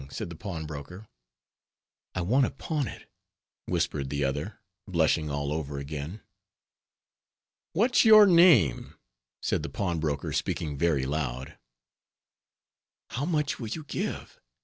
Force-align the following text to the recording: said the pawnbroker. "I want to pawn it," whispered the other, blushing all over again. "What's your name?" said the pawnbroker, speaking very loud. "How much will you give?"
said 0.09 0.31
the 0.31 0.35
pawnbroker. 0.35 1.07
"I 2.15 2.21
want 2.21 2.45
to 2.45 2.49
pawn 2.49 2.87
it," 2.87 3.07
whispered 3.67 4.09
the 4.09 4.23
other, 4.23 4.57
blushing 4.87 5.29
all 5.29 5.53
over 5.53 5.77
again. 5.77 6.21
"What's 7.73 8.03
your 8.03 8.25
name?" 8.25 8.95
said 9.43 9.61
the 9.61 9.69
pawnbroker, 9.69 10.33
speaking 10.33 10.75
very 10.75 11.05
loud. 11.05 11.55
"How 13.11 13.25
much 13.25 13.59
will 13.59 13.67
you 13.67 13.83
give?" 13.83 14.39